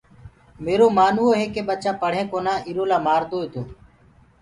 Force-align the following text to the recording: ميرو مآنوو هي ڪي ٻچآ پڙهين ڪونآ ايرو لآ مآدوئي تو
ميرو 0.65 0.87
مآنوو 0.97 1.25
هي 1.39 1.45
ڪي 1.53 1.61
ٻچآ 1.67 1.91
پڙهين 2.01 2.25
ڪونآ 2.31 2.53
ايرو 2.67 2.83
لآ 2.91 2.97
مآدوئي 3.05 3.47
تو 3.53 3.61